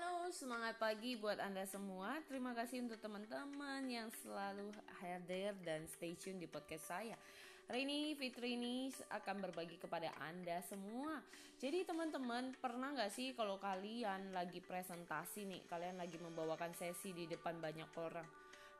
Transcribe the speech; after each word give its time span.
Halo, 0.00 0.32
semangat 0.32 0.80
pagi 0.80 1.12
buat 1.12 1.36
Anda 1.36 1.68
semua. 1.68 2.24
Terima 2.24 2.56
kasih 2.56 2.88
untuk 2.88 2.96
teman-teman 3.04 3.84
yang 3.84 4.08
selalu 4.24 4.72
hadir 4.96 5.52
dan 5.60 5.84
stay 5.92 6.16
tune 6.16 6.40
di 6.40 6.48
podcast 6.48 6.88
saya. 6.88 7.20
Hari 7.68 7.84
ini 7.84 8.16
Fitri 8.16 8.56
ini 8.56 8.88
akan 9.12 9.44
berbagi 9.44 9.76
kepada 9.76 10.08
Anda 10.24 10.64
semua. 10.64 11.20
Jadi 11.60 11.84
teman-teman, 11.84 12.56
pernah 12.56 12.96
nggak 12.96 13.12
sih 13.12 13.36
kalau 13.36 13.60
kalian 13.60 14.32
lagi 14.32 14.64
presentasi 14.64 15.44
nih, 15.44 15.68
kalian 15.68 16.00
lagi 16.00 16.16
membawakan 16.16 16.72
sesi 16.72 17.12
di 17.12 17.28
depan 17.28 17.60
banyak 17.60 17.92
orang 18.00 18.24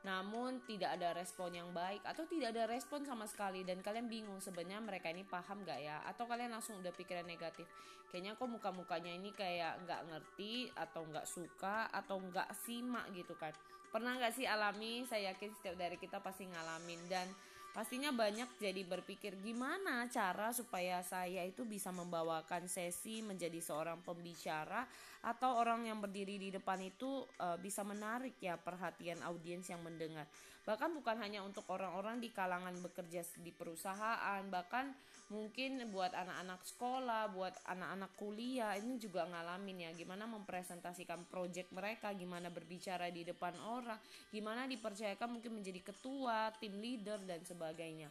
namun 0.01 0.65
tidak 0.65 0.97
ada 0.97 1.13
respon 1.13 1.53
yang 1.53 1.69
baik 1.69 2.01
atau 2.01 2.25
tidak 2.25 2.57
ada 2.57 2.65
respon 2.65 3.05
sama 3.05 3.29
sekali. 3.29 3.61
Dan 3.61 3.85
kalian 3.85 4.09
bingung 4.09 4.41
sebenarnya 4.41 4.81
mereka 4.81 5.13
ini 5.13 5.21
paham 5.21 5.61
gak 5.61 5.77
ya? 5.77 6.01
Atau 6.09 6.25
kalian 6.25 6.49
langsung 6.49 6.81
udah 6.81 6.93
pikiran 6.93 7.25
negatif? 7.25 7.69
Kayaknya 8.09 8.35
kok 8.35 8.49
muka-mukanya 8.51 9.13
ini 9.15 9.31
kayak 9.31 9.87
nggak 9.87 10.01
ngerti 10.11 10.67
atau 10.75 11.07
nggak 11.07 11.23
suka 11.23 11.87
atau 11.95 12.19
nggak 12.19 12.51
simak 12.59 13.07
gitu 13.15 13.31
kan. 13.39 13.55
Pernah 13.87 14.19
nggak 14.19 14.35
sih 14.35 14.43
alami? 14.43 15.07
Saya 15.07 15.31
yakin 15.31 15.51
setiap 15.55 15.79
dari 15.79 15.95
kita 15.95 16.19
pasti 16.19 16.43
ngalamin. 16.43 17.07
Dan 17.07 17.31
Pastinya 17.71 18.11
banyak 18.11 18.59
jadi 18.59 18.83
berpikir 18.83 19.39
gimana 19.39 20.03
cara 20.11 20.51
supaya 20.51 20.99
saya 21.07 21.47
itu 21.47 21.63
bisa 21.63 21.87
membawakan 21.95 22.67
sesi 22.67 23.23
menjadi 23.23 23.63
seorang 23.63 24.03
pembicara 24.03 24.83
atau 25.23 25.55
orang 25.55 25.87
yang 25.87 26.03
berdiri 26.03 26.35
di 26.35 26.51
depan 26.51 26.83
itu 26.83 27.23
uh, 27.39 27.55
bisa 27.63 27.87
menarik 27.87 28.35
ya 28.43 28.59
perhatian 28.59 29.23
audiens 29.23 29.71
yang 29.71 29.79
mendengar. 29.87 30.27
Bahkan 30.67 30.93
bukan 30.99 31.17
hanya 31.23 31.47
untuk 31.47 31.63
orang-orang 31.71 32.19
di 32.19 32.29
kalangan 32.29 32.75
bekerja 32.85 33.23
di 33.39 33.49
perusahaan, 33.49 34.43
bahkan 34.51 34.93
mungkin 35.31 35.79
buat 35.89 36.11
anak-anak 36.11 36.61
sekolah, 36.67 37.31
buat 37.31 37.55
anak-anak 37.65 38.11
kuliah 38.19 38.75
ini 38.77 38.99
juga 38.99 39.25
ngalamin 39.25 39.87
ya 39.87 39.91
gimana 39.95 40.27
mempresentasikan 40.27 41.23
project 41.31 41.71
mereka, 41.71 42.11
gimana 42.13 42.51
berbicara 42.51 43.09
di 43.09 43.23
depan 43.25 43.55
orang, 43.63 43.97
gimana 44.29 44.67
dipercayakan 44.67 45.39
mungkin 45.39 45.55
menjadi 45.55 45.81
ketua, 45.81 46.51
tim 46.59 46.77
leader 46.77 47.17
dan 47.25 47.41
sebagainya 47.41 47.60
sebagainya. 47.61 48.09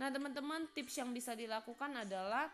Nah, 0.00 0.08
teman-teman, 0.08 0.64
tips 0.72 0.96
yang 0.96 1.12
bisa 1.12 1.36
dilakukan 1.36 1.92
adalah 1.92 2.48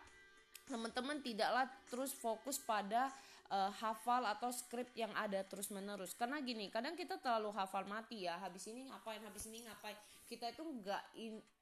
teman-teman 0.66 1.22
tidaklah 1.22 1.70
terus 1.86 2.10
fokus 2.10 2.58
pada 2.58 3.12
uh, 3.54 3.70
hafal 3.78 4.26
atau 4.26 4.50
skrip 4.50 4.90
yang 4.96 5.12
ada 5.12 5.44
terus 5.44 5.68
menerus 5.68 6.16
karena 6.16 6.40
gini 6.40 6.72
kadang 6.72 6.96
kita 6.96 7.20
terlalu 7.20 7.52
hafal 7.52 7.84
mati 7.84 8.24
ya 8.24 8.40
habis 8.40 8.64
ini 8.72 8.88
ngapain 8.88 9.20
habis 9.22 9.44
ini 9.46 9.60
ngapain. 9.62 9.94
Kita 10.24 10.48
itu 10.48 10.64
nggak 10.64 11.04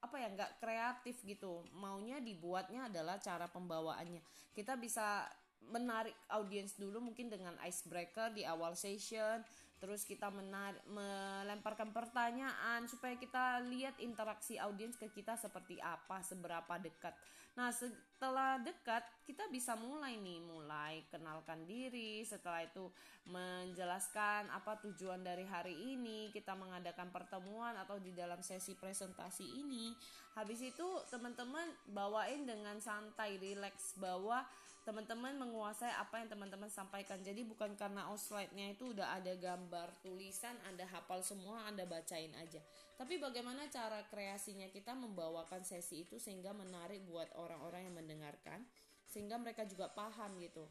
apa 0.07 0.15
ya 0.15 0.27
nggak 0.31 0.51
kreatif 0.63 1.19
gitu. 1.27 1.67
Maunya 1.75 2.23
dibuatnya 2.23 2.87
adalah 2.87 3.19
cara 3.19 3.51
pembawaannya. 3.51 4.23
Kita 4.55 4.79
bisa 4.79 5.27
menarik 5.67 6.15
audiens 6.31 6.75
dulu 6.79 6.99
mungkin 6.99 7.27
dengan 7.27 7.55
icebreaker 7.63 8.31
di 8.31 8.47
awal 8.47 8.75
session 8.75 9.43
terus 9.83 10.07
kita 10.07 10.31
menar 10.31 10.79
melemparkan 10.87 11.91
pertanyaan 11.91 12.87
supaya 12.87 13.19
kita 13.19 13.59
lihat 13.67 13.99
interaksi 13.99 14.55
audiens 14.55 14.95
ke 14.95 15.11
kita 15.11 15.35
seperti 15.35 15.75
apa 15.83 16.23
seberapa 16.23 16.79
dekat. 16.79 17.11
Nah 17.59 17.67
setelah 17.67 18.63
dekat 18.63 19.03
kita 19.27 19.43
bisa 19.51 19.75
mulai 19.75 20.15
nih 20.15 20.39
mulai 20.39 20.72
kenalkan 21.13 21.69
diri 21.69 22.25
setelah 22.25 22.65
itu 22.65 22.89
menjelaskan 23.29 24.49
apa 24.49 24.81
tujuan 24.89 25.21
dari 25.21 25.45
hari 25.45 25.93
ini 25.93 26.33
kita 26.33 26.57
mengadakan 26.57 27.13
pertemuan 27.13 27.77
atau 27.77 28.01
di 28.01 28.09
dalam 28.17 28.41
sesi 28.41 28.73
presentasi 28.73 29.45
ini. 29.61 29.93
Habis 30.33 30.65
itu 30.65 30.87
teman-teman 31.13 31.69
bawain 31.93 32.49
dengan 32.49 32.81
santai 32.81 33.37
relax 33.37 33.93
bahwa 34.01 34.41
teman-teman 34.83 35.39
menguasai 35.39 35.93
apa 35.95 36.19
yang 36.19 36.27
teman-teman 36.27 36.67
sampaikan. 36.67 37.21
Jadi 37.23 37.47
bukan 37.47 37.77
karena 37.79 38.09
outline-nya 38.11 38.75
itu 38.75 38.91
udah 38.91 39.15
ada 39.15 39.31
gambar 39.37 40.03
tulisan 40.03 40.57
anda 40.67 40.83
hafal 40.89 41.23
semua 41.23 41.63
anda 41.69 41.87
bacain 41.87 42.33
aja. 42.35 42.59
Tapi 42.99 43.15
bagaimana 43.21 43.71
cara 43.71 44.03
kreasinya 44.11 44.67
kita 44.73 44.91
membawakan 44.91 45.63
sesi 45.63 46.03
itu 46.03 46.19
sehingga 46.19 46.51
menarik 46.51 46.99
buat 47.07 47.31
orang-orang 47.39 47.87
yang 47.87 47.95
mendengar 47.95 48.23
mendengarkan 48.23 48.63
sehingga 49.03 49.35
mereka 49.37 49.67
juga 49.67 49.91
paham 49.91 50.39
gitu. 50.39 50.65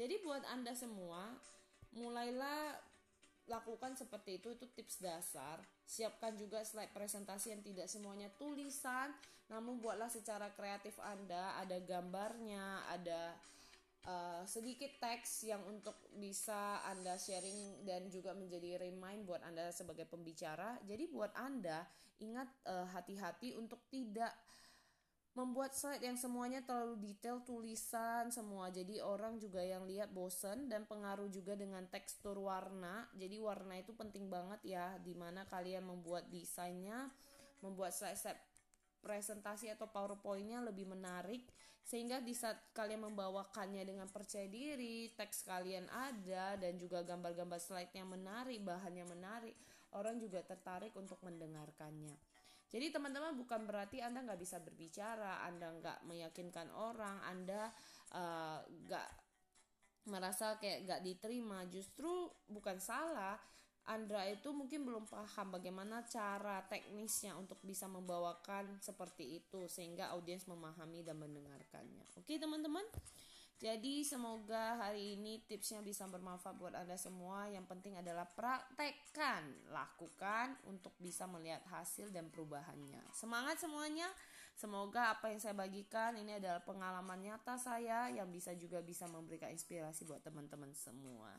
Jadi 0.00 0.16
buat 0.24 0.40
Anda 0.48 0.72
semua 0.72 1.28
mulailah 1.92 2.72
lakukan 3.44 3.92
seperti 4.00 4.40
itu 4.40 4.48
itu 4.56 4.64
tips 4.72 5.04
dasar. 5.04 5.60
Siapkan 5.84 6.40
juga 6.40 6.64
slide 6.64 6.96
presentasi 6.96 7.52
yang 7.52 7.60
tidak 7.60 7.84
semuanya 7.84 8.32
tulisan, 8.40 9.12
namun 9.52 9.76
buatlah 9.76 10.08
secara 10.08 10.48
kreatif 10.56 10.96
Anda, 11.04 11.52
ada 11.60 11.76
gambarnya, 11.84 12.88
ada 12.88 13.36
uh, 14.08 14.40
sedikit 14.48 14.88
teks 15.04 15.44
yang 15.44 15.60
untuk 15.68 16.00
bisa 16.16 16.80
Anda 16.88 17.20
sharing 17.20 17.84
dan 17.84 18.08
juga 18.08 18.32
menjadi 18.32 18.80
remind 18.80 19.28
buat 19.28 19.44
Anda 19.44 19.68
sebagai 19.68 20.08
pembicara. 20.08 20.80
Jadi 20.88 21.12
buat 21.12 21.36
Anda 21.36 21.84
ingat 22.24 22.48
uh, 22.64 22.88
hati-hati 22.88 23.52
untuk 23.52 23.84
tidak 23.92 24.32
membuat 25.30 25.78
slide 25.78 26.02
yang 26.02 26.18
semuanya 26.18 26.58
terlalu 26.66 26.98
detail 26.98 27.38
tulisan 27.46 28.34
semua. 28.34 28.68
Jadi 28.74 28.98
orang 28.98 29.38
juga 29.38 29.62
yang 29.62 29.86
lihat 29.86 30.10
bosen 30.10 30.66
dan 30.66 30.84
pengaruh 30.90 31.30
juga 31.30 31.54
dengan 31.54 31.86
tekstur 31.86 32.34
warna. 32.42 33.06
Jadi 33.14 33.38
warna 33.38 33.78
itu 33.78 33.94
penting 33.94 34.26
banget 34.26 34.58
ya 34.66 34.98
di 34.98 35.14
mana 35.14 35.46
kalian 35.46 35.86
membuat 35.86 36.26
desainnya 36.28 37.08
membuat 37.62 37.94
slide 37.94 38.18
slide 38.18 38.40
presentasi 39.00 39.72
atau 39.72 39.88
powerpointnya 39.88 40.60
lebih 40.60 40.88
menarik 40.88 41.48
sehingga 41.80 42.20
di 42.20 42.36
saat 42.36 42.60
kalian 42.76 43.08
membawakannya 43.08 43.82
dengan 43.82 44.08
percaya 44.12 44.44
diri 44.46 45.10
teks 45.16 45.48
kalian 45.48 45.88
ada 45.88 46.60
dan 46.60 46.76
juga 46.76 47.00
gambar-gambar 47.00 47.56
slide-nya 47.56 48.04
menarik 48.04 48.60
bahannya 48.60 49.08
menarik 49.08 49.56
orang 49.96 50.20
juga 50.20 50.44
tertarik 50.44 50.92
untuk 50.94 51.16
mendengarkannya 51.24 52.14
jadi 52.70 52.94
teman-teman 52.94 53.34
bukan 53.34 53.66
berarti 53.66 53.98
Anda 53.98 54.22
nggak 54.22 54.38
bisa 54.38 54.62
berbicara, 54.62 55.42
Anda 55.42 55.74
nggak 55.74 55.98
meyakinkan 56.06 56.70
orang, 56.70 57.18
Anda 57.26 57.74
eh, 58.14 58.58
nggak 58.62 59.08
uh, 59.10 59.18
merasa 60.06 60.54
kayak 60.62 60.86
nggak 60.86 61.02
diterima. 61.02 61.66
Justru 61.66 62.30
bukan 62.46 62.78
salah, 62.78 63.34
Andra 63.90 64.22
itu 64.30 64.54
mungkin 64.54 64.86
belum 64.86 65.10
paham 65.10 65.50
bagaimana 65.50 66.06
cara 66.06 66.62
teknisnya 66.70 67.34
untuk 67.34 67.58
bisa 67.66 67.90
membawakan 67.90 68.78
seperti 68.78 69.42
itu 69.42 69.66
sehingga 69.66 70.14
audiens 70.14 70.46
memahami 70.46 71.02
dan 71.02 71.18
mendengarkannya. 71.18 72.06
Oke 72.14 72.38
teman-teman. 72.38 72.86
Jadi 73.60 74.00
semoga 74.08 74.80
hari 74.80 75.20
ini 75.20 75.44
tipsnya 75.44 75.84
bisa 75.84 76.08
bermanfaat 76.08 76.56
buat 76.56 76.72
Anda 76.72 76.96
semua. 76.96 77.44
Yang 77.52 77.68
penting 77.68 77.92
adalah 78.00 78.24
praktekkan, 78.24 79.68
lakukan 79.68 80.56
untuk 80.64 80.96
bisa 80.96 81.28
melihat 81.28 81.60
hasil 81.68 82.08
dan 82.08 82.32
perubahannya. 82.32 83.04
Semangat 83.12 83.60
semuanya. 83.60 84.08
Semoga 84.56 85.12
apa 85.12 85.28
yang 85.28 85.44
saya 85.44 85.52
bagikan 85.52 86.16
ini 86.16 86.40
adalah 86.40 86.64
pengalaman 86.64 87.20
nyata 87.20 87.60
saya 87.60 88.08
yang 88.08 88.32
bisa 88.32 88.56
juga 88.56 88.80
bisa 88.80 89.04
memberikan 89.12 89.52
inspirasi 89.52 90.08
buat 90.08 90.24
teman-teman 90.24 90.72
semua. 90.72 91.36